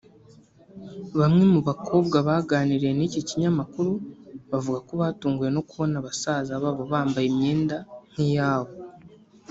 [1.19, 3.91] Bamwe mu bakobwa baganiriye n’iki kinyamakuru
[4.51, 7.77] bavuga ko batunguwe no kubona basaza babo bambaye imyenda
[8.11, 8.73] nk’iyabo